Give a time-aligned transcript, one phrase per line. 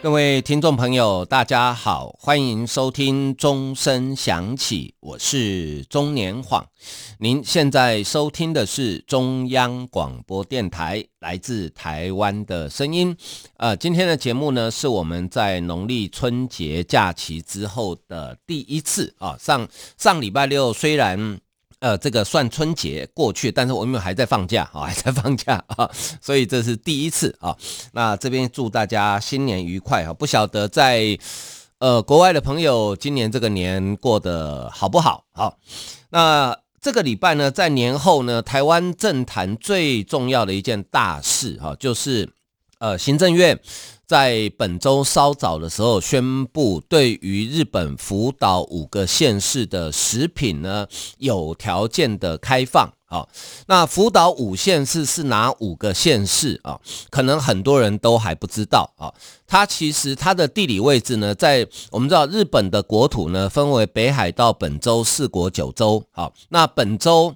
[0.00, 6.64] 各位听众朋友，大家好，欢迎收听钟声响起，我是中年晃。
[7.18, 13.16] 您现在收听的是中央广播电台来自台湾的声音。
[13.56, 19.36] 呃，今天的节目呢，是我们在农历春节假期之后的第一次啊。
[19.40, 21.40] 上上礼拜六虽然。
[21.80, 25.88] 呃，这个算春节过去，但是我们还在放假啊，还在放假啊，
[26.20, 27.56] 所以这是第一次啊。
[27.92, 30.12] 那这边祝大家新年愉快啊！
[30.12, 31.16] 不晓得在
[31.78, 35.24] 呃国外的朋友今年这个年过得好不好？
[35.32, 35.56] 好，
[36.10, 42.28] 那这个礼拜呢，在年后呢，台湾政坛最重要的一件大事哈，就是
[42.80, 43.60] 呃行政院。
[44.08, 50.86] 在本周稍早的时候宣布，对于日本福岛五个县市的食品呢，
[51.18, 52.90] 有条件的开放。
[53.04, 53.28] 好，
[53.66, 56.80] 那福岛五县市是哪五个县市啊？
[57.10, 59.12] 可能很多人都还不知道啊。
[59.46, 66.02] 它其实它的地理位置呢，在我们知道日本的国土呢，分为北海道、本州、四国、九州。
[66.12, 67.34] 好，那本州。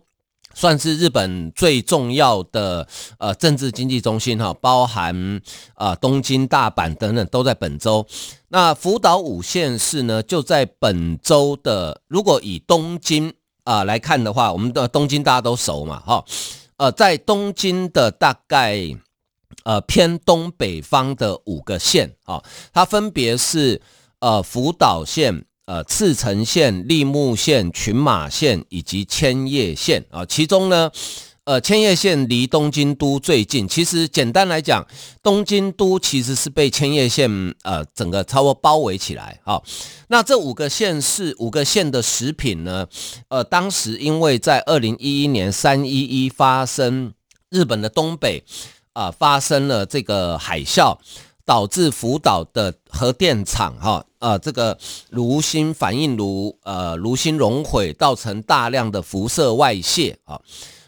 [0.55, 2.86] 算是日本最重要的
[3.19, 5.41] 呃政治经济中心哈，包含
[5.75, 8.06] 啊东京、大阪等等都在本州。
[8.48, 12.00] 那福岛五县市呢，就在本州的。
[12.08, 13.33] 如果以东京
[13.64, 16.25] 啊来看的话，我们的东京大家都熟嘛哈。
[16.77, 18.78] 呃，在东京的大概
[19.64, 22.42] 呃偏东北方的五个县啊，
[22.73, 23.80] 它分别是
[24.20, 25.45] 呃福岛县。
[25.64, 30.91] 呃，茨城县、栃木县、群马县以及千叶县啊，其中呢，
[31.44, 33.68] 呃，千叶县离东京都最近。
[33.68, 34.84] 其实简单来讲，
[35.22, 39.40] 东京都其实是被千叶县呃整个差不多包围起来。
[39.45, 39.62] 好，
[40.08, 42.89] 那这五个县市、五个县的食品呢，
[43.28, 47.14] 呃，当时因为在二零一一年三一一发生
[47.51, 48.42] 日本的东北
[48.95, 50.98] 啊、呃、发生了这个海啸。
[51.52, 54.79] 导致福岛的核电厂哈呃这个
[55.11, 60.40] 炉芯反应炉呃炉芯熔毁，造成大量的辐射外泄啊。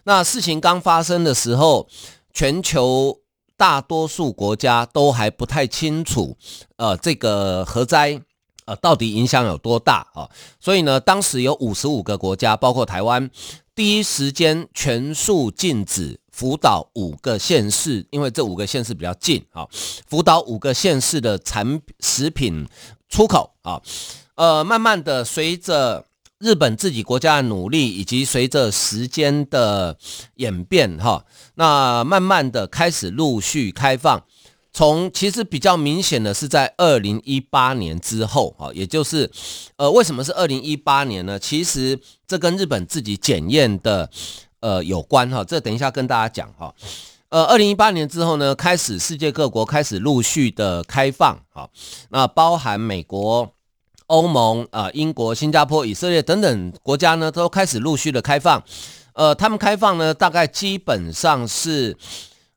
[0.04, 1.86] 那事情刚发生的时候，
[2.32, 3.18] 全球
[3.58, 6.34] 大多数国家都还不太清楚
[6.76, 8.18] 呃这个核灾
[8.64, 10.30] 呃到底影响有多大啊。
[10.58, 13.30] 所以呢，当时有五十五个国家，包括台湾，
[13.74, 16.20] 第一时间全数禁止。
[16.34, 19.64] 福岛五个县市，因为这五个县市比较近啊，
[20.08, 22.66] 福岛五个县市的产食品
[23.08, 23.80] 出口啊，
[24.34, 26.04] 呃，慢慢的随着
[26.40, 29.96] 日本自己国家的努力，以及随着时间的
[30.34, 31.24] 演变哈，
[31.54, 34.24] 那慢慢的开始陆续开放。
[34.72, 39.30] 从其实比较明显的是在二零一八年之后啊，也就是
[39.76, 41.38] 呃，为什么是二零一八年呢？
[41.38, 41.96] 其实
[42.26, 44.10] 这跟日本自己检验的。
[44.64, 46.74] 呃，有关哈，这等一下跟大家讲哈。
[47.28, 51.68] 呃，二零一八年之后呢，开始世界各国开始陆续的开放哈，
[52.08, 53.52] 那包含美国、
[54.06, 58.64] 欧盟啊、英国、新加坡、以色列等等国家呢，都开始陆续的开放。
[59.12, 61.94] 呃，他们开放呢，大概基本上是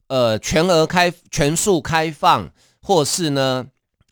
[0.08, 2.50] 呃全额开、全数开放，
[2.82, 3.66] 或是呢。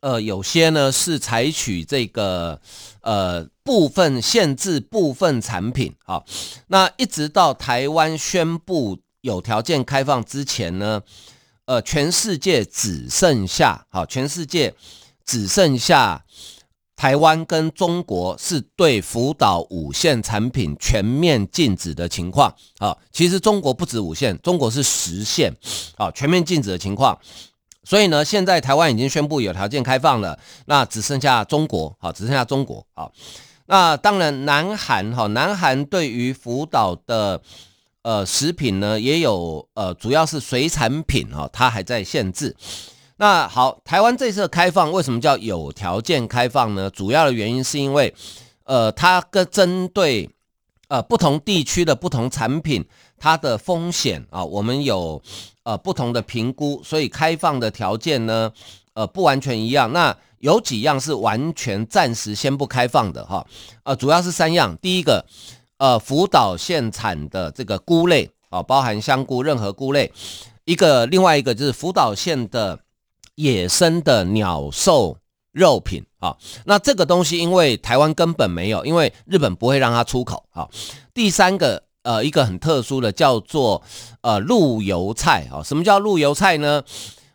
[0.06, 2.62] 呃，有些呢是采取这个
[3.02, 6.24] 呃部分限制部分产品，好，
[6.68, 11.02] 那一直到台湾宣布有条件开放之前呢，
[11.66, 14.76] 呃，全世界只剩下好，全世界
[15.26, 16.24] 只剩下
[16.96, 25.52] 台湾跟中国是对福岛五线产品全面禁止的情况，好，其实中国不止五线，中国是十线，
[25.98, 27.20] 好，全面禁止的情况。
[27.86, 33.14] 所以呢，现在台湾已经宣布有条件开放了，那只剩下中国，好，只剩下中国，好，
[33.68, 37.40] 那当然，南韩，哈，南韩对于福岛的
[38.02, 42.56] 呃食品呢，也有呃，主要是水产品，哈，它还在限制。
[43.18, 46.90] 那好，台湾这次开放为什么叫有条件开放呢？
[46.90, 48.14] 主要的原因是因为，
[48.66, 50.30] 呃，它跟针对
[50.90, 52.86] 呃不同地区的不同产品，
[53.18, 55.22] 它的风险啊，我们有。
[55.66, 58.54] 呃，不同的评估，所以开放的条件呢，
[58.94, 59.92] 呃，不完全一样。
[59.92, 63.44] 那有几样是完全暂时先不开放的哈，
[63.82, 64.78] 呃，主要是三样。
[64.78, 65.26] 第一个，
[65.80, 70.14] 呃，福岛县产的这个菇类啊，包含香菇，任何菇类。
[70.66, 72.80] 一个，另外一个就是福岛县的
[73.34, 75.18] 野生的鸟兽
[75.52, 76.38] 肉品啊。
[76.66, 80.70] 那这个东西因为台湾根本没有，因为日本不会让它出口啊。
[81.12, 81.85] 第三个。
[82.06, 83.82] 呃一个很特殊的，叫做
[84.22, 85.62] 呃陆游菜啊。
[85.62, 86.82] 什么叫陆游菜呢？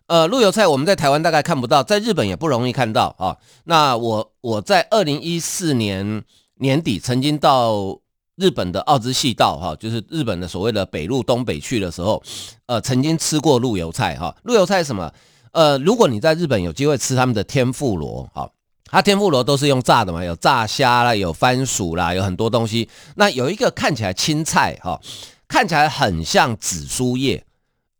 [0.06, 3.36] 呃，陆游菜我们在台湾大概看不到，在日本也不容易看到啊。
[3.64, 6.24] 那我我在二零一四年
[6.56, 8.00] 年底曾经到
[8.34, 12.20] 日本的奥之细道哈，就是日本的所谓的北陆东北去的时候，
[12.66, 14.34] 呃，曾经吃过陆游菜哈。
[14.42, 15.12] 陆游菜是什么？
[15.52, 18.50] 呃，如果你在日本有机会吃他们的天妇罗，哈，
[18.90, 22.88] 它天妇罗都是用炸的嘛，有炸虾啦，有番薯啦，有很多东西。
[23.14, 25.00] 那有一个看起来青菜哈，
[25.46, 27.44] 看起来很像紫苏叶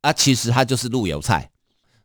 [0.01, 1.49] 啊，其实它就是陆油菜。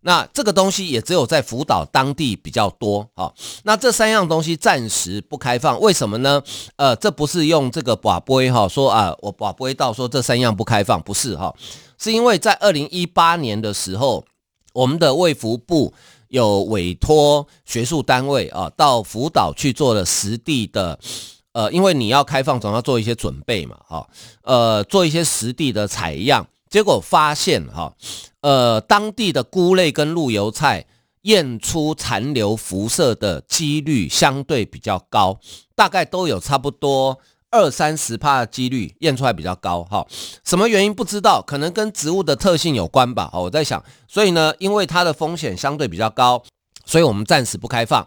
[0.02, 3.34] 那这个东西也只有在福岛当地比较多，好，
[3.64, 6.44] 那这三样东西暂时不开放，为什么呢？
[6.76, 11.52] 呃，这不是用这个跋杯哈说啊，我跋杯到说这三样不开放，不是哈，
[11.98, 14.24] 是因为在二零一八年的时候，
[14.74, 15.92] 我们的卫福部
[16.30, 21.00] 有委托学术单位啊到福岛去做了实地的，
[21.54, 24.10] 呃，因为你要开放总要做一些准备嘛，哈，
[24.44, 26.48] 呃，做一些实地的采样。
[26.69, 27.94] 结果发现，哈，
[28.42, 30.86] 呃，当地的菇类跟陆油菜
[31.22, 35.39] 验出残留辐射的几率相对比较高，
[35.74, 37.19] 大概都有差不多
[37.56, 40.06] 二三十趴的几率验出来比较高，哈，
[40.44, 46.44] 什么原因不知道，可能跟植物的特性有关吧，我在想，所以呢，因为它的风险相对比较高，
[46.86, 48.06] 所以我们暂时不开放。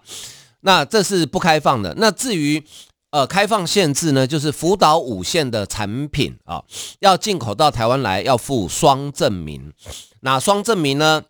[0.61, 1.95] 那这是不开放的。
[1.97, 2.62] 那至于。
[3.11, 6.62] 呃，开放限制呢，就是福岛五县的产品啊，
[7.00, 9.73] 要进口到台湾来要附双证明。
[10.21, 11.23] 哪双证明呢？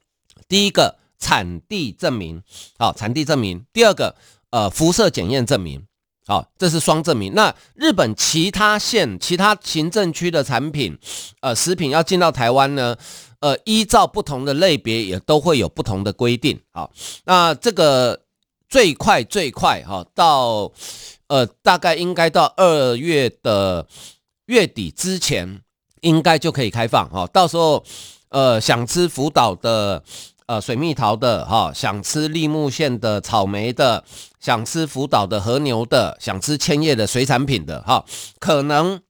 [0.49, 2.43] 第一个产地证明，
[2.81, 3.65] 好，产地证明。
[3.73, 4.17] 第二个，
[4.50, 5.87] 呃，辐射检验证明，
[6.29, 7.33] 好，这是双证明。
[7.35, 10.97] 那日本其他县、其他行政区的产品，
[11.41, 12.95] 呃，食品要进到台湾呢，
[13.41, 16.61] 呃，依照不同的类别也都会有不同的规定。
[16.71, 16.93] 好，
[17.25, 18.21] 那这个
[18.69, 20.71] 最快最快哈到。
[21.31, 23.87] 呃，大概应该到二月的
[24.47, 25.61] 月底之前，
[26.01, 27.27] 应该就可以开放哈。
[27.27, 27.85] 到时候，
[28.31, 30.03] 呃，想吃福岛的
[30.49, 34.03] 呃水蜜桃的哈，想吃栃木县的草莓的，
[34.41, 38.05] 想吃福岛的和牛的，想吃千叶的水产品的哈，
[38.41, 39.00] 可能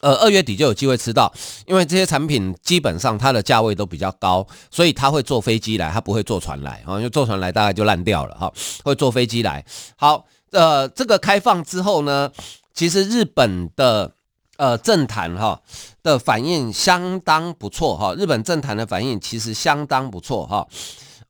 [0.00, 1.30] 呃二月底就有机会吃到，
[1.66, 8.50] 因为这些产品基本上它的价位都比较高，所以他会坐飞机来，他不会坐船来啊，因为坐船来大概就烂掉了哈，
[8.82, 9.62] 会坐飞机来。
[9.96, 10.24] 好。
[10.50, 12.30] 呃，这个开放之后呢，
[12.72, 14.12] 其实日本的
[14.56, 15.60] 呃政坛哈
[16.02, 20.66] 的反应相当不错哈，日本政坛的反应其实相当不错哈，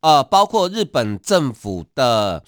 [0.01, 2.43] 呃，包括日本政府的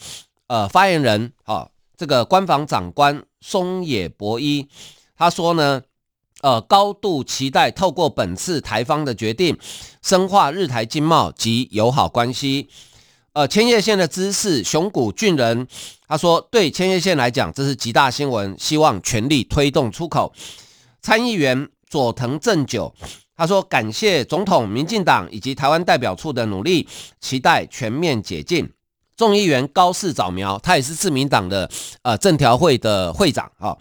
[0.49, 4.69] 呃发言人哈，这个官房长官松野博一
[5.17, 5.81] 他说呢，
[6.43, 9.57] 呃，高度期待透过本次台方的决定，
[10.03, 12.69] 深化日台经贸及友好关系。
[13.33, 15.67] 呃，千叶县的知事熊谷俊人
[16.09, 20.33] 他说，对千叶县来讲，这是极大新闻，希望全力推动出口。
[21.07, 22.93] 参议员佐藤正久
[23.37, 26.89] 他说，感谢总统、民进党以及台湾代表处的努力，
[27.21, 28.69] 期待全面解禁。
[29.17, 31.71] 众议员高市早苗，他也是自民党的
[32.03, 33.77] 呃政调会的会长啊、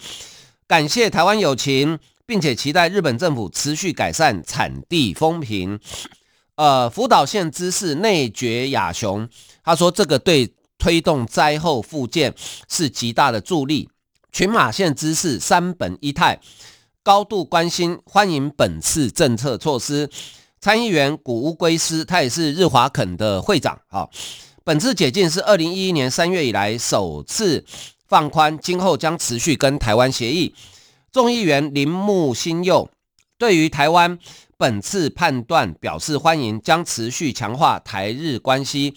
[0.67, 5.79] 感谢台湾友情，并且期待日本政府持续改善产地风评。
[6.57, 9.27] 呃，福岛县知事内决雅雄
[9.63, 12.31] 他说，这个对推动灾后复建
[12.69, 13.89] 是极大的助力。
[14.31, 16.39] 群马县知事山本一太
[17.05, 20.09] 高度关心，欢迎本次政策措施。
[20.59, 23.79] 参议员谷屋圭司他也是日华肯的会长。
[23.87, 24.09] 好，
[24.63, 27.63] 本次解禁是二零一一年三月以来首次
[28.07, 30.55] 放宽，今后将持续跟台湾协议。
[31.11, 32.89] 众议员铃木新佑
[33.37, 34.17] 对于台湾。
[34.57, 38.95] 本次判断表示欢迎，将持续强化台日关系。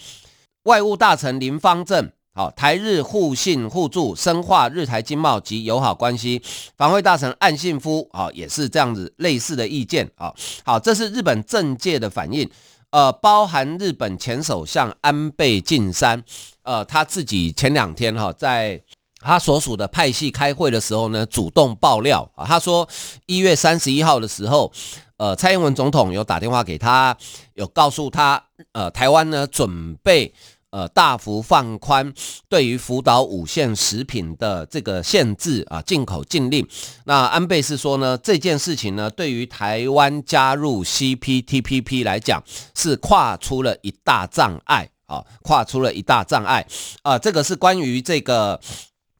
[0.62, 6.40] 外务大臣林芳正，好，台日互信互助，深化日台经贸及友好关系。
[6.76, 10.32] 防卫大臣岸信夫，啊，也是这样子类似的意见，啊，
[10.64, 12.48] 好，这是日本政界的反应，
[12.90, 16.22] 呃，包含日本前首相安倍晋三，
[16.62, 18.80] 呃，他自己前两天哈在。
[19.20, 22.88] 他所属的派系开会的时候呢，主动爆料啊，他说
[23.26, 24.70] 一月三十一号的时候，
[25.16, 27.16] 呃，蔡英文总统有打电话给他，
[27.54, 28.40] 有告诉他，
[28.70, 30.32] 呃，台湾呢准备
[30.70, 32.12] 呃大幅放宽
[32.48, 36.66] 对于福岛五县食品的这个限制啊，进口禁令。
[37.04, 42.42] 那安倍是说呢，这件事情呢，对于台湾加入 CPTPP 来讲，
[42.74, 46.66] 是跨出了一大障碍啊，跨出了一大障碍
[47.02, 48.60] 啊，这个是关于这个。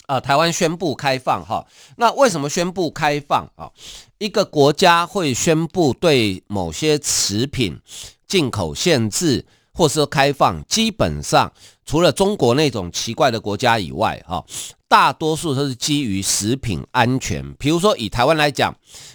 [0.09, 1.67] 呃，台湾宣布开放哈，
[1.99, 3.69] 那为什么宣布开放啊？
[4.17, 7.79] 一个国家会宣布对某些食品
[8.27, 9.45] 进口限制，
[9.79, 11.53] 或是开放，基本上
[11.87, 14.45] 除了中国那种奇怪的国家以外，哈，
[14.89, 17.55] 大多数都是基于食品安全。
[17.55, 18.75] 比如说以台湾来讲，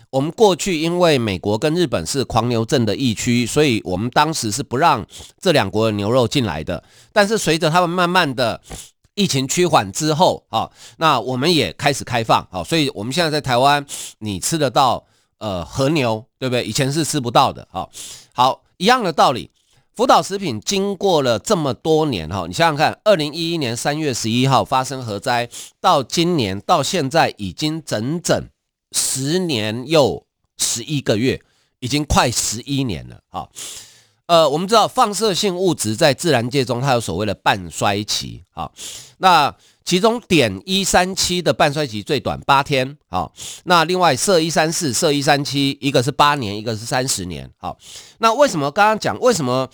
[0.10, 5.05] 我们过去因为美国跟日本是狂牛症的疫区，所以我们当时是不让
[5.38, 6.82] 这两国的牛肉进来的。
[7.12, 8.62] 但是随着他们慢慢的
[9.15, 13.86] 疫情趋缓之后，啊，那我们也开始开放，啊，所以我们现在在台湾
[14.20, 15.03] 你吃得到
[15.39, 16.63] 呃和牛，对不对？
[16.63, 17.86] 以前是吃不到的，啊，
[18.32, 19.50] 好，一样的道理。
[19.96, 25.48] 福岛食品经过了这么多年哈，你想想看，二零一一年三月十一号发生核灾，
[25.80, 28.50] 到今年到现在已经整整
[28.92, 30.26] 十年又
[30.58, 31.40] 十一个月，
[31.80, 33.48] 已经快十一年了哈。
[34.27, 38.72] 呃，我们知道放射性物质在自然界中它有所谓的半衰期啊，
[39.18, 39.56] 那。
[39.86, 43.30] 其中碘一三七的半衰期最短八天，啊，
[43.65, 47.77] 那另外铯一三四、铯一三七，一个是八年，一个是三十年，好，
[48.20, 49.70] 那为什么刚刚讲为什么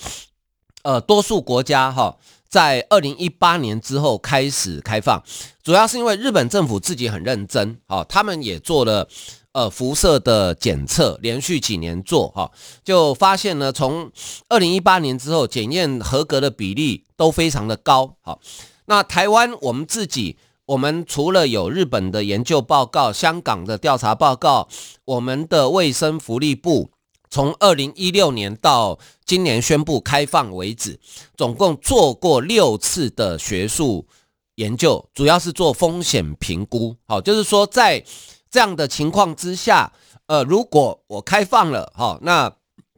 [0.82, 5.22] 呃多数国家哈在二零一八年之后开始开放，
[5.62, 9.08] 主要是因为日本政府自己很认真，好，他们也做了
[9.54, 12.52] 呃辐射的检测，连续几年做哈，
[12.84, 14.12] 就发现呢，从
[14.48, 18.40] 二零一八年之后检验合格的比例都非常的高，好。
[18.86, 24.68] 那台湾我们自己，我们除了有日本的研究报告、香港的调查报告，
[25.06, 26.90] 我们的卫生福利部
[27.30, 31.00] 从二零一六年到今年宣布开放为止，
[31.38, 34.08] 总共做过六次的学术
[34.56, 36.96] 研究，主要是做风险评估。
[37.06, 38.04] 好，就是说在
[38.50, 39.92] 这样的情况之下，
[40.28, 42.52] 呃，如果我开放了，好，那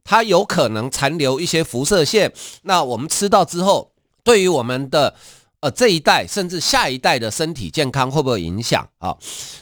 [0.04, 2.32] 它有可能残留一些辐射线，
[2.62, 3.92] 那我们吃到之后，
[4.22, 5.14] 对于我们的。
[5.62, 9.16] 呃，这一代甚至下一代的身体健康会不会影响啊？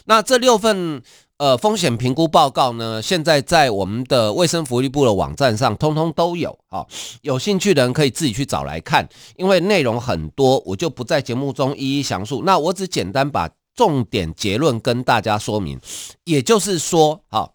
[0.07, 1.03] 那这六份
[1.37, 6.87] 呃风险评估报告呢，现在在我们的卫生福利部的网站上通通都有啊。
[7.21, 9.07] 有兴趣的人可以自己去找来看，
[9.37, 12.45] 因为内容很多，我就不在节目中一一详述。
[12.47, 13.47] 那我只简单把
[13.81, 15.81] 重点结论跟大家说明。
[16.25, 17.55] 也就是说，好，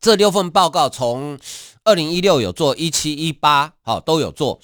[0.00, 1.38] 这六份报告从
[1.84, 4.58] 二零一六有做，一七一八好都有做。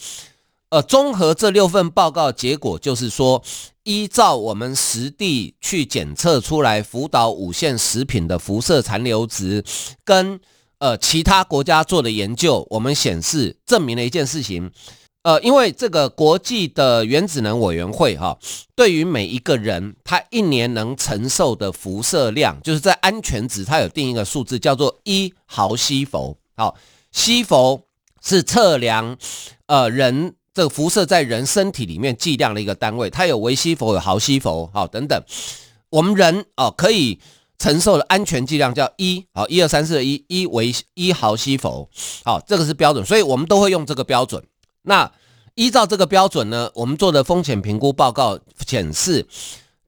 [0.71, 3.43] 呃，综合这六份报告结果，就是说，
[3.83, 9.63] 依照我们实地去检测出来福岛五县食品的辐射残留值，
[10.03, 10.41] 跟
[10.79, 14.71] 呃其他国家做的研究，我们显示证明了一件事情，
[15.23, 18.39] 呃，因为这个国际的原子能委员会哈，
[18.75, 26.37] 对于每一个人他一年能承受的辐射量，就是在安全值，它有定一个数字，叫做一毫西弗。
[26.57, 26.77] 好，
[27.11, 27.83] 西弗
[28.23, 29.17] 是测量
[29.67, 30.35] 呃人。
[30.55, 35.25] 这个辐射在人身体里面剂量的一个单位，它有微西弗，有毫西弗，好等等。
[35.89, 37.19] 我们人哦可以
[37.59, 41.89] 承受的安全剂量叫一，好一二三四的一，一为一毫西弗，
[42.23, 44.45] 好这个是标准，所以我们都会用这个标准。
[44.83, 45.13] 那
[45.55, 49.27] 依照这个标准呢，我们做的风险评估报告显示，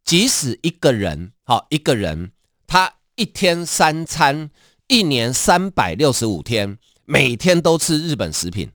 [0.05, 2.33] 即使一个人，好一个人，
[2.67, 4.51] 他一天三餐，
[4.89, 8.71] 一年三百六十五天，每天都吃日本食品。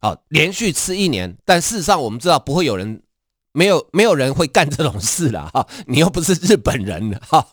[0.00, 3.02] 好，连续吃一年，但事实上我们知道不会有人，
[3.52, 5.66] 没有没有人会干这种事了哈。
[5.86, 7.48] 你又不是日本人哈。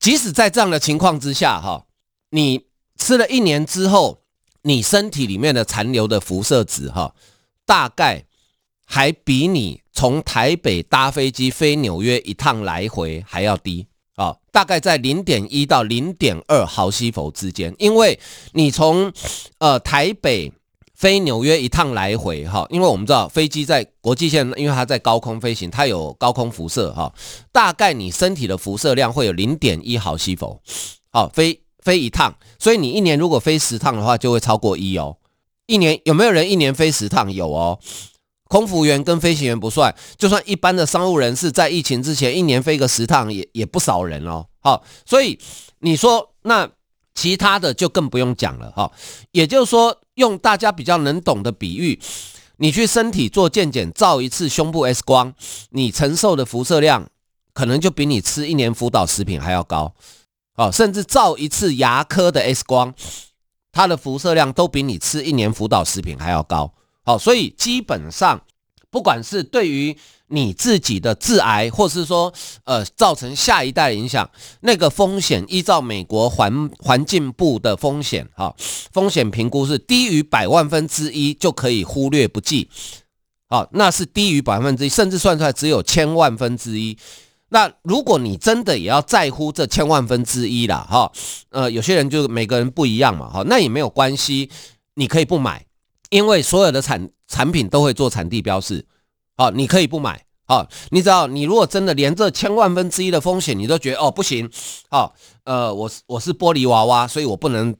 [0.00, 1.86] 即使在这样的情况之下哈，
[2.30, 2.66] 你
[2.98, 4.24] 吃了一年之后，
[4.62, 7.14] 你身体里面的残留的辐射值哈，
[7.66, 8.24] 大概
[8.84, 18.18] 还比你从台北搭飞机飞纽约一趟来回还要低啊，大概在零点一到零点二毫西弗之间，因为
[18.52, 19.12] 你从
[19.58, 20.52] 呃台北。
[20.96, 27.12] 飞纽约一趟来回哈，因为我们知道飞机在国际线，因为它在高空飞行，它有高空辐射哈。
[27.50, 30.60] 大概你身体的辐射量会有零点一毫西弗，
[31.10, 35.16] 好，飞飞一趟，所以你一年如果飞十趟的话，就会超过一哦。
[35.66, 37.32] 一年有没有人一年飞十趟？
[37.32, 37.78] 有哦。
[38.48, 44.46] 空服员跟飞行员不算，就算一般的商务人士在疫情之前一年飞个十趟也也不少人哦。
[44.60, 45.38] 好，所以
[45.80, 46.70] 你说那
[47.14, 48.92] 其他的就更不用讲了哈。
[49.32, 49.98] 也就是说。
[50.14, 51.98] 用大家比较能懂的比喻，
[52.58, 55.34] 你去身体做健检，照一次胸部 X 光，
[55.70, 57.10] 你承受的辐射量
[57.52, 59.92] 可能就比你吃一年福岛食品还要高，
[60.54, 62.94] 哦，甚至照一次牙科的 X 光，
[63.74, 68.40] 它的辐射量都比你吃一年福岛食品还要高，好，所以基本上，
[68.88, 69.96] 不管是对于
[70.28, 78.54] 你自己的致癌，或是说，呃，造成下一代影响，那个风险依照美国环环境部的风险，哈、
[78.92, 82.70] 风险评估是低于百万分之一就可以忽略不计，
[83.48, 86.96] 好、那是低于百分之一，甚至算出来只有千万分之一。
[87.50, 91.12] 那如果你真的也要在乎这千万分之一啦，哈、
[91.50, 94.50] 呃，有些人就每个人不一样嘛，哈、那也没有关系，
[94.94, 95.66] 你可以不买，
[96.10, 98.86] 因为所有的产产品都会做产地标示。
[99.36, 100.24] 好，你可以不买。
[100.46, 104.50] 好，你知道，你如果真的连这千万分之一的风险你都觉得哦不行，
[104.90, 107.74] 好，呃，我是我是玻璃娃娃，所以我不能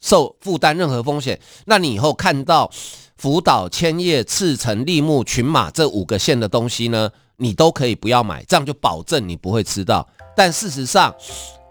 [0.00, 2.70] 受负担任何风险，那你以后看到
[3.16, 10.06] 福岛、千叶、赤城、立木、群马这五个县的东西呢，你都可以不要买，这样就保证你不会吃到。
[10.36, 11.14] 但事实上，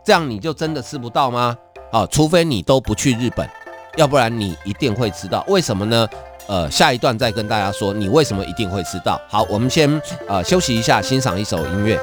[0.04, 1.56] 这样你就真的吃不到吗？
[1.92, 3.48] 啊，除非你都不去日本，
[3.98, 5.44] 要不然你一定会吃到。
[5.48, 6.08] 为什么呢？
[6.48, 9.20] 呃，下一段再跟大家说你为什么一定会吃到。
[9.28, 12.00] 好，我们先呃休息一下，欣赏一首音乐。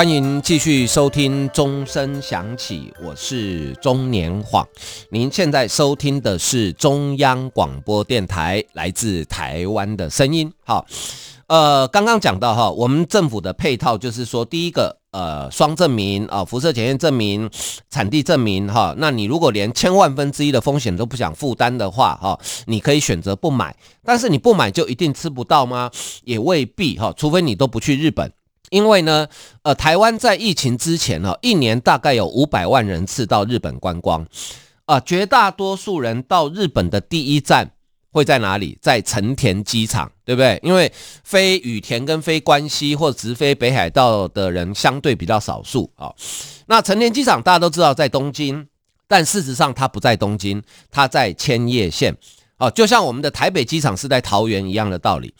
[0.00, 4.66] 欢迎继续收听钟声响起，我是钟年晃。
[5.10, 10.50] 您现在收听的是中央广播电台来自台湾的声音。
[10.64, 10.86] 好，
[11.48, 17.50] 呃，刚刚讲到哈，我们政府的配套就是说，第一个，呃，双证明啊，辐射检验证明、
[17.90, 18.94] 产地证明哈。
[18.96, 23.76] 那你如果连千万分之一的风险都不想负担的话，哈，你可以选择不买。
[24.02, 25.90] 但是你不买就一定吃不到吗？
[26.24, 28.32] 也未必哈，除非你都不去日本。
[28.70, 29.28] 因为呢，
[29.62, 34.22] 呃，台湾在疫情之前呢，一年大概有五百万人次到日本观光，
[34.86, 37.72] 啊、呃，绝大多数人到日本的第一站
[38.12, 38.78] 会在哪里？
[38.80, 40.60] 在成田机场，对不对？
[40.62, 40.90] 因为
[41.24, 46.14] 飞羽田跟飞关西或直飞北海道的人相对比较少数啊。
[46.66, 48.64] 那成田机场大家都知道在东京，
[49.08, 52.16] 但事实上它不在东京，它在千叶县，
[52.58, 55.34] 哦，就像我们的台北机场是在桃园一样的道理。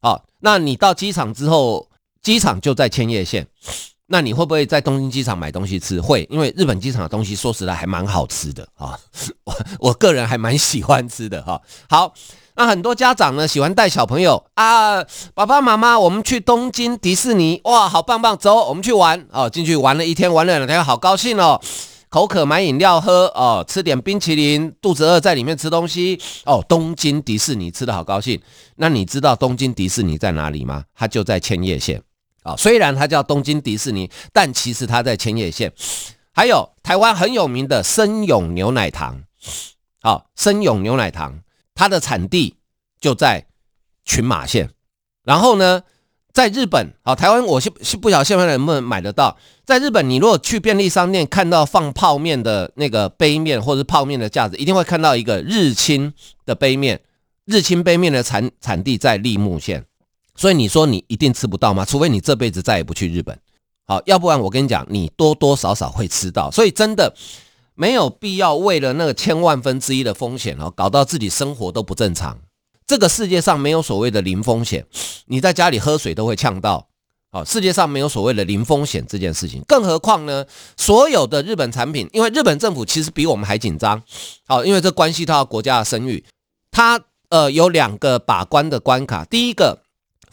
[0.00, 1.88] 好，那你到机场之后。
[2.26, 3.46] 机场就在千叶县，
[4.08, 6.00] 那你会不会在东京机场买东西吃？
[6.00, 8.98] 会，因为日本机场的东西说实在还蛮好吃的啊，
[9.46, 11.62] 我我个人还蛮喜欢吃的哈。
[11.88, 12.12] 好，
[12.56, 21.60] 那很多家长呢喜欢带小朋友啊，爸爸妈妈，我们去东京迪士尼，哇，好棒棒，走，我们去玩哦，进去玩了一天，玩了两天，好高兴哦，
[22.08, 28.40] 口渴买饮料喝哦，吃点冰淇淋，肚子饿在里面吃东西哦，东京迪士尼吃的好高兴。
[28.74, 30.82] 那你知道东京迪士尼在哪里吗？
[30.92, 32.02] 它就在千叶县。
[32.46, 35.72] 啊，虽然它叫东京迪士尼，但其实它在千叶县。
[36.32, 39.24] 还有台湾很有名的森永牛奶糖，
[40.00, 41.40] 好，森永牛奶糖，
[41.74, 42.56] 它的产地
[43.00, 43.46] 就在
[44.04, 44.70] 群马县。
[45.24, 45.82] 然后呢，
[46.32, 49.36] 在日本，好，台湾我是是不晓得现在能不能买得到。
[49.64, 56.12] 在日本，你如果去便利商店看到放泡面的那个杯面或者是泡面的架子，一定会看到一个日清
[56.44, 57.00] 的杯面。
[57.46, 59.86] 日清杯面的产产地在櫪木县。
[60.36, 61.84] 所以你说你一定吃不到吗？
[61.84, 63.38] 除非你这辈子再也不去日本，
[63.86, 66.50] 好，要不然我跟你讲，你多多少少会吃到。
[66.50, 67.14] 所以真的
[67.74, 72.38] 没有必要为了那个千万分之一的风险哦，搞到自己生活都不正常。
[72.86, 74.86] 这个世界上没有所谓的零风险，
[75.26, 76.86] 你在家里喝水都会呛到。
[77.32, 79.62] 好，世界上没有所谓的零风险这件事情。
[79.66, 80.44] 更何况呢，
[80.76, 84.02] 所有的日本产品，因为日本政府其实比我们还紧张。
[84.46, 86.24] 好，因为这关系到国家的声誉，
[86.70, 89.85] 它呃有两个把关的关卡，第一个。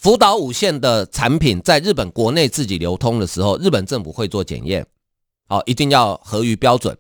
[0.04, 4.86] 福岛五县的产品在日本国内自己流通的时候，日本政府会做检验，
[5.48, 6.98] 好，一定要合于标准。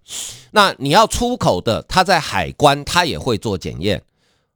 [0.51, 4.01] 那你要出口的，它在海关它也会做检验，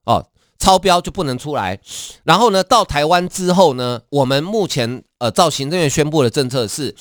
[0.05, 0.25] 哦，
[0.57, 1.77] 超标就不能出来。
[2.23, 6.95] 然后呢，到台湾之后呢，我们目前呃，照行政院宣布的政策是，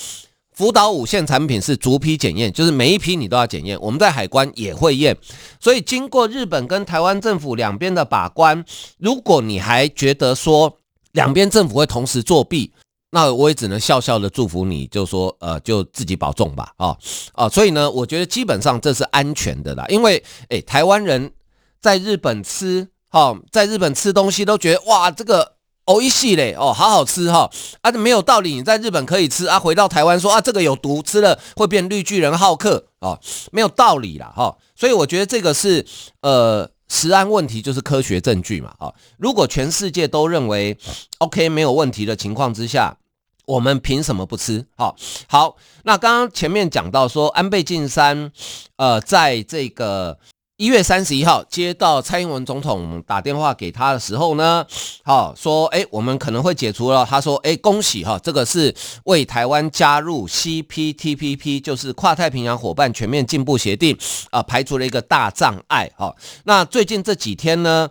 [0.52, 3.80] 福岛五县产品是逐批检验，就是每一批你都要检验。
[3.80, 5.16] 我们在海关也会验，
[5.60, 8.64] 所以经过日本跟台湾政府两边的把关，
[8.98, 10.78] 如果你还觉得说，
[11.16, 12.70] 两边政府会同时作弊，
[13.10, 16.94] 那我也只能笑笑的祝福你，就说呃，就自己保重吧，啊、
[17.32, 21.32] 啊、所以呢，我觉得基本上这是安全的啦，因为诶，台湾人
[21.80, 25.54] 在日本吃哈，在日本吃东西都觉得哇，这个
[25.86, 27.50] 哦一系嘞哦，好好吃哈
[27.80, 33.18] 啊，没有道理你在日本可以吃啊，回到台湾说啊这个有毒，吃了会变绿巨人浩克哦，
[33.50, 34.54] 没有道理啦哈。
[34.74, 35.86] 所以我觉得这个是
[36.20, 36.75] 呃。
[36.88, 40.76] 食安问题就是科学证据嘛，啊，如果全世界都认为
[41.18, 42.96] OK 没有问题的情况之下，
[43.44, 44.66] 我们凭什么不吃？
[44.76, 44.96] 好，
[45.28, 48.30] 好，那刚刚前面讲到说安倍晋三，
[48.76, 50.18] 呃，在这个。
[50.56, 54.66] 一月三十一号接到蔡英文总统打电话给他的时候呢，
[55.04, 57.04] 好说，哎，我们可能会解除了。
[57.04, 63.98] 他说，哎，恭喜哈，这个是为台湾加入 CPTPP，就是跨太平洋伙伴全面进步协定
[64.30, 65.92] 啊，排除了一个大障碍。
[65.94, 67.90] 哈，那最近这几天呢，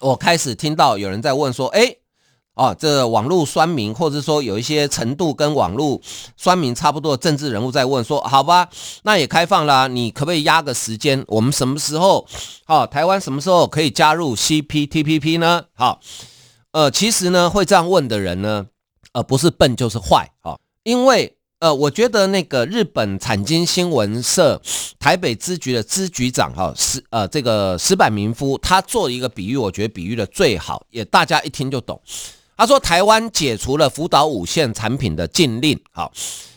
[0.00, 1.96] 我开始听到有人在问说，哎。
[2.54, 5.98] 哦，这、网络酸民，或者说有一些程度跟网络
[6.36, 8.68] 酸民差不多的政治人物在问说，好吧，
[9.04, 11.24] 那也开放了，你可不可以压个时间？
[11.28, 12.26] 我们什么时候？
[12.66, 15.64] 好、哦，台湾什么时候可以加入 CPTPP 呢？
[15.72, 16.00] 好，
[16.72, 18.66] 呃，其实呢，会这样问的人呢，
[19.12, 20.30] 呃，不是笨就是坏。
[20.42, 24.60] 啊、哦，因为呃，我觉得那个日本产经新闻社
[24.98, 31.98] 台北支局的支局长哈石呃这个石坂民夫，他做一个比喻，我觉得比喻的最好，也大家一听就懂。
[32.62, 36.12] 他说：“台湾解除了福岛五线产品的禁令，好，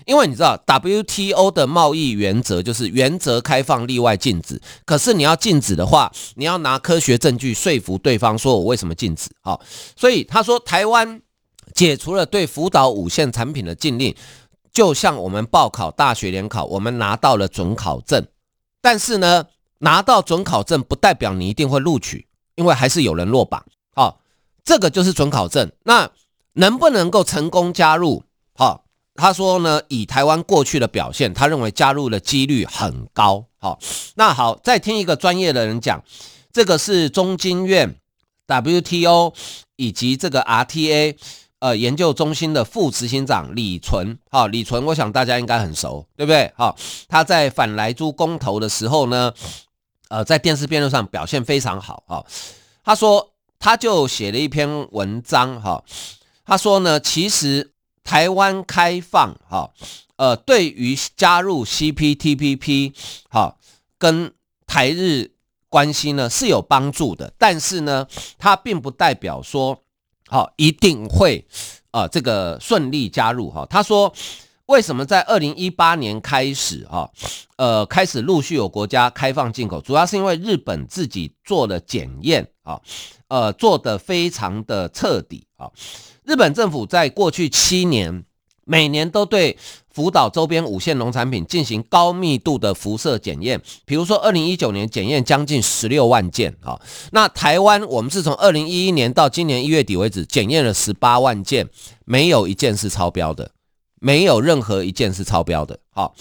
[0.06, 4.62] 因为你知道 WTO 的贸易原则就是原则开放，例外禁止。
[4.86, 9.32] 可是你要禁止的话，你要拿科学证据说服对方，说我为什么禁止。
[9.42, 9.60] 好，
[9.96, 11.20] 所以他说台湾
[11.74, 14.16] 解除了对福岛五线产品的禁令，
[14.72, 18.24] 就像我们报考大学联考，我们拿到了准考证。
[18.80, 19.46] 但是呢，
[19.80, 23.66] 拿到准考证不代表你一定会录取，因为还是有人落榜。
[23.96, 24.20] 好。”
[24.66, 26.10] 这个就是准考证，那
[26.54, 28.24] 能不能够成功加入？
[28.56, 33.46] 好，他说呢，以台湾过去的表现，他认为加入的几率很高。
[33.60, 33.78] 好，
[34.16, 36.04] 那好，再听一个专业的人讲，
[36.52, 37.96] 这个是中经院
[38.48, 39.34] WTO
[39.76, 41.16] 以及这个 RTA
[41.60, 44.18] 呃研究中心的副执行长李淳。
[44.32, 46.52] 好，李淳，我想大家应该很熟，对不对？
[46.58, 46.76] 好，
[47.08, 49.32] 他在反莱猪公投的时候呢，
[50.10, 52.04] 呃，在电视辩论上表现非常好。
[52.08, 52.26] 好，
[52.84, 53.35] 他说。
[53.66, 55.84] 他就写了一篇文章，哈，
[56.46, 57.72] 他说呢，其实
[58.04, 59.72] 台湾开放，哈，
[60.18, 62.94] 呃，对于加入 CPTPP，
[63.28, 63.56] 哈，
[63.98, 64.32] 跟
[64.68, 65.32] 台日
[65.68, 68.06] 关系呢是有帮助的，但是呢，
[68.38, 69.82] 它并不代表说，
[70.28, 71.44] 好，一定会，
[71.90, 73.66] 啊，这个顺利加入，哈。
[73.68, 74.14] 他说，
[74.68, 77.10] 为什么在二零一八年开始，哈，
[77.56, 82.80] 呃，开始陆续有国家开放进口，主要是因为日本自己做了检验，啊。
[83.28, 85.72] 呃，做的非常的彻底啊！
[86.24, 88.24] 日本政府在过去七年，
[88.66, 89.58] 每年都对
[89.90, 93.60] 福岛周边五县农产品进行高密度的辐射检验。
[93.86, 96.80] 比如说，二零一九年检验将近十六万件啊。
[97.12, 101.68] 那台湾，我们是从二零一一年到今年一月底为止，检验了十八万件，
[102.06, 103.52] 没有一件是超标的，
[104.00, 105.80] 没有任何一件是超标的。
[105.90, 106.14] 好，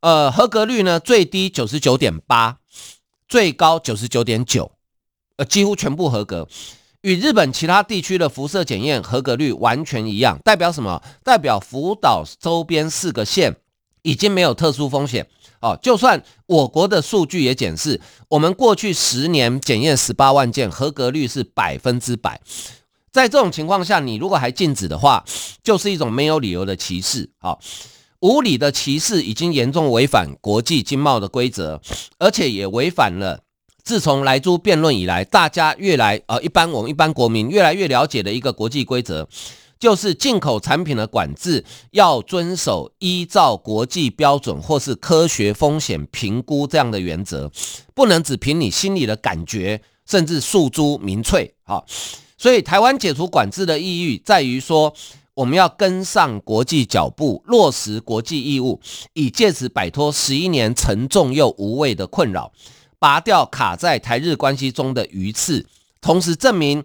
[0.00, 2.58] 呃，合格率呢，最低九十九点八，
[3.26, 4.72] 最高九十九点九。
[5.38, 6.48] 呃，几乎全部合格，
[7.02, 11.00] 与日本其他地区的辐射检验合格率完全一样，代表什么？
[11.22, 13.54] 代表福岛周边四个县
[14.02, 15.28] 已经没有特殊风险
[15.60, 15.78] 哦。
[15.80, 22.40] 就算我国的数据也显示，我们过去十年检验十八万件，合格率是百分之百。
[23.12, 25.24] 在这种情况下，你如果还禁止的话，
[25.62, 27.30] 就是一种没有理由的歧视。
[27.38, 27.60] 好，
[28.18, 31.80] 无理的歧视已经严重违反国际经贸的规则，
[32.18, 33.44] 而且也违反了。
[33.88, 39.26] 自从莱猪辩论以来，大家越来呃，一般我们一般国民越来越了解的一个国际规则，
[39.80, 47.50] 就是进口产品的管制要遵守依照国际标准或是科学风险评估这样的原则，
[47.94, 51.54] 不能只凭你心里的感觉，甚至诉诸民粹。
[51.64, 51.86] 好，
[52.36, 54.92] 所以台湾解除管制的意义在于说，
[55.32, 58.78] 我们要跟上国际脚步，落实国际义务，
[59.14, 62.52] 以借此摆脱十一年沉重又无谓的困扰。
[62.98, 65.66] 拔掉卡在台日关系中的鱼刺，
[66.00, 66.82] 同时证明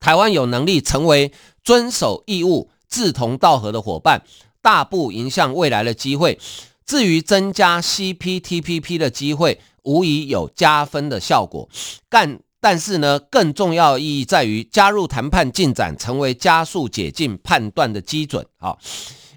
[0.00, 4.22] 台湾有能力成为遵守义务、志同道合的伙伴，
[4.62, 6.38] 大步迎向未来的机会。
[6.86, 11.68] 至于增加 CPTPP 的机会，无疑有加分的效果。
[12.08, 18.46] 但但是呢，更重要意义在于加入谈判进展，成为加速解禁判断的基准。
[18.58, 18.78] 哈，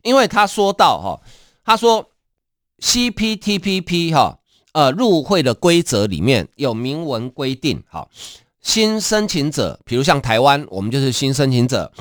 [0.04, 1.22] 因为他说到哈，
[1.66, 2.10] 他说
[2.80, 4.40] CPTPP 哈。
[4.78, 8.12] 呃，入会的规则里面有明文规定，好，
[8.62, 11.92] 新申请者，比如像台湾，我们就是新申请者，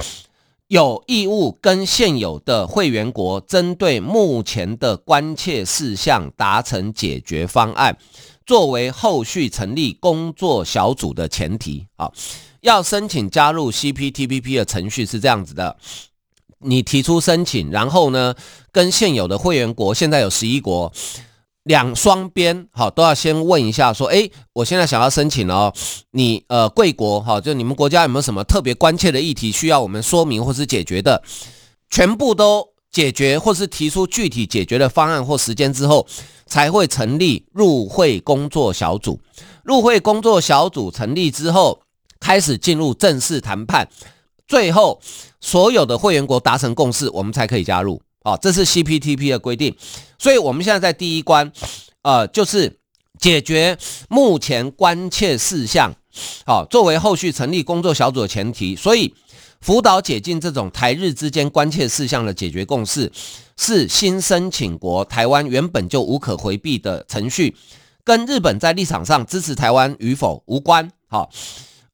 [0.69, 7.97] 有义务跟现有的会员国针对目前的关切事项达成解决方案，
[8.45, 12.12] 作为后续成立工作小组的前提啊，
[12.61, 15.75] 要申请加入 CPTPP 的程序是这样子的：
[16.59, 18.35] 你提出申请，然后呢，
[18.71, 20.93] 跟现有的会员国，现在有十一国，
[21.66, 25.72] 两双边好都要先问一下，说，诶，我现在想要申请哦，
[26.12, 31.20] 你呃贵国哈，就你们国家有没有什么特别关切的议题需要我们说明或是解决的？
[31.90, 36.07] 全部都解决，或是提出具体解决的方案或时间之后，
[36.46, 39.20] 才会成立入会工作小组。
[39.64, 41.81] 入会工作小组成立之后，
[42.20, 43.88] 开始进入正式谈判，
[44.46, 45.00] 最后
[45.40, 48.00] 所有的会员国达成共识，我们才可以加入。
[48.27, 49.75] 啊，这是 CPTP 的规定。
[50.19, 51.53] 所以，我们现在在第一关，
[52.03, 52.79] 呃，就是
[53.21, 55.95] 解决目前关切事项，
[56.45, 58.75] 好，作为后续成立工作小组的前提。
[58.75, 59.15] 所以。
[59.59, 63.11] 福岛解禁这种台日之间关切事项的解决共识，
[63.57, 67.57] 是新申请国台湾原本就无可回避的程序，
[68.05, 70.89] 跟日本在立场上支持台湾与否无关。
[71.09, 71.31] 好，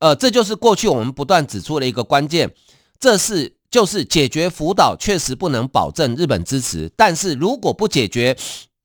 [0.01, 2.53] 呃，这就是过去我们不断指出的一个关键，
[2.99, 8.37] 这是就是解决福岛确实不能保证日本支持，但是如果不解决，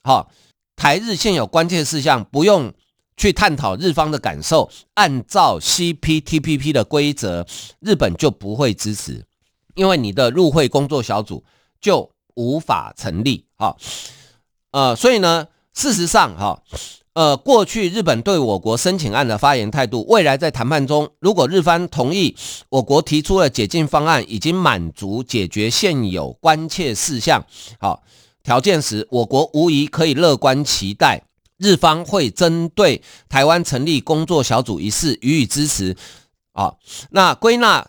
[0.02, 0.32] 好，
[0.76, 2.74] 台日现有关切事项不用。
[3.20, 7.48] 去探讨日方的感受，按照 CPTPP 的规则，
[7.80, 9.26] 日本就不会支持，
[9.74, 11.44] 因为你的入会工作小组
[11.82, 13.48] 就无法成立。
[13.58, 13.76] 哈，
[14.70, 16.62] 呃，所以呢，事实上，哈，
[17.18, 22.36] 呃，过去日本对我国申请案的发言态度，未来在谈判中，如果日方同意
[22.70, 27.44] 我国提出的解禁方案已经满足解决现有关切事项，
[27.80, 28.04] 好
[28.44, 31.24] 条件时，我国无疑可以乐观期待。
[31.58, 35.98] 日方会针对台湾成立工作小组一事予以支持，
[36.52, 36.72] 啊，
[37.10, 37.84] 那归纳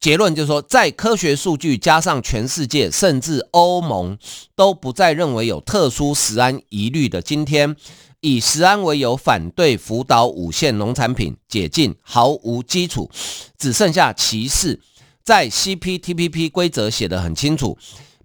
[0.00, 4.16] 结论就是说，在科学数据加上全世界甚至欧盟
[4.56, 7.76] 都不再认为有特殊食安疑虑的今天，
[8.20, 13.10] 以食安为由反对福岛五县农产品解禁毫无基础，
[13.58, 14.80] 只剩下歧视。
[15.22, 17.76] 在 CPTPP 规则写得很清楚，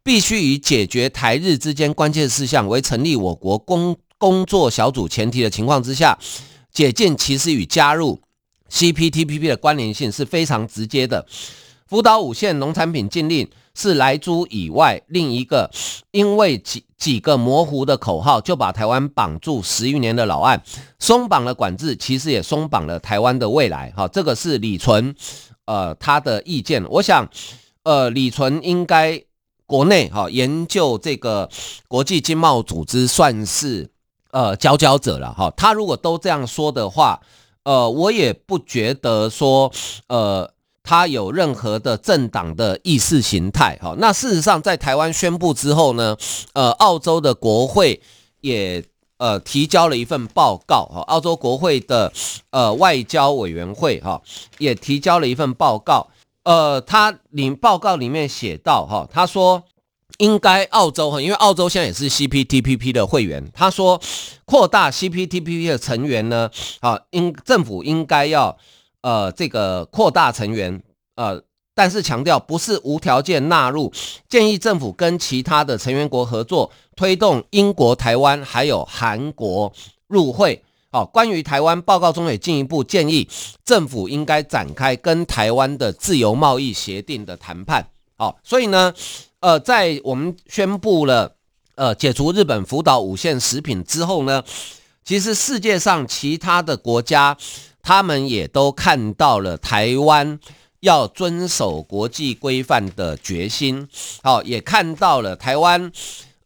[0.01, 3.97] 必须以解决台日之间关键事项为成立我国工。
[4.17, 6.17] 工作小组前提的情况之下，
[6.71, 8.21] 解禁其实与加入
[8.71, 11.27] CPTPP 的关联性是非常直接的。
[11.95, 15.71] 福岛五县农产品禁令是莱猪以外另一个
[16.11, 20.61] 因为几几个模糊的口号就把台湾绑住十余年的老案，
[20.99, 23.93] 松绑了管制，其实也松绑了台湾的未来。
[23.95, 25.15] 哈，这个是李淳
[25.63, 26.85] 呃他的意见。
[26.89, 27.29] 我想
[27.83, 29.23] 呃李淳应该
[29.65, 31.49] 国内哈研究这个
[31.87, 33.89] 国际经贸组织算是。
[34.31, 37.21] 呃，佼佼者了哈，他如果都这样说的话，
[37.63, 39.71] 呃，我也不觉得说，
[40.09, 40.51] 呃，
[40.85, 43.95] 他有任何的政党的意识形态哈。
[43.97, 46.15] 那事实上，在台湾宣布之后呢，
[46.53, 47.99] 呃，澳洲的国会
[48.41, 48.85] 也
[49.17, 52.13] 呃提交了一份报告哈，澳洲国会的
[52.51, 54.21] 呃外交委员会哈
[54.59, 56.07] 也提交了一份报告，
[56.43, 59.63] 呃，他里报告里面写到哈，他说。
[60.19, 63.51] 应该澳洲哈，因为澳洲现在也是 CPTPP 的会员。
[63.53, 63.99] 他说，
[64.45, 68.57] 扩大 CPTPP 的成员呢，啊，应政府应该要
[69.05, 70.81] 呃这个扩大成员，
[71.13, 71.39] 呃，
[71.75, 73.93] 但是强调不是无条件纳入，
[74.27, 79.71] 建议政府跟其他的成员国合作，推动英国、台湾还有韩国
[80.07, 80.63] 入会。
[80.89, 83.29] 哦，关于台湾报告中也进一步建议，
[83.63, 87.87] 政府应该展开跟台湾的自由贸易协定的谈判。
[88.17, 88.91] 哦，所以呢。
[89.41, 91.35] 呃，在我们宣布了
[91.75, 94.43] 呃解除日本福岛五线食品之后呢，
[95.03, 97.37] 其实世界上其他的国家，
[97.85, 100.39] 他们也都看到了台湾
[100.79, 103.87] 要遵守国际规范的决心，
[104.23, 105.91] 好，也看到了台湾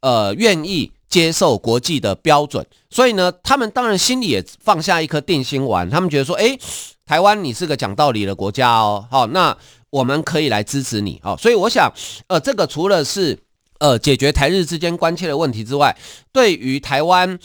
[0.02, 6.60] 呃愿意接受国际的标准，所以呢，他们当然心里也放下一颗定心丸，他们觉得说，诶，
[7.06, 9.58] 台湾你是个讲道理的国家哦，好，那。
[9.91, 11.91] 我们可以来支持你，好，所以我想，
[12.28, 13.36] 呃，这个除了是
[13.80, 15.97] 呃解决台日之间关切的问题之外，
[16.32, 17.39] 对于台湾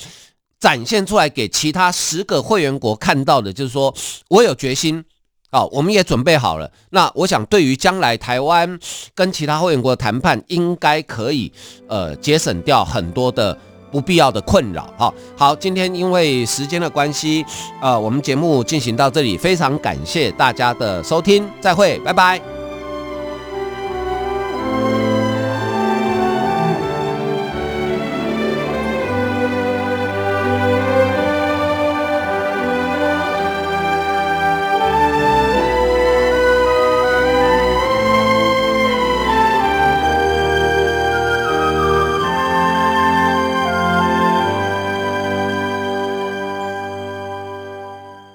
[0.64, 3.94] 展现出来给其他十个会员国看到的，就是说
[4.30, 5.04] 我有决心，
[5.50, 6.70] 好，我们也准备好了。
[6.88, 8.78] 那我想，对于将来台湾
[9.14, 11.52] 跟其他会员国的谈判，应该可以
[11.86, 13.54] 呃节省掉很多的。
[13.92, 17.46] 不必要的困扰，好，好，今天因为时间的关系，
[17.80, 22.53] 呃，我们节目进行到这里，非常感谢大家的收听，再会，拜拜。